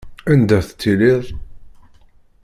[0.31, 1.25] Anda tettiliḍ?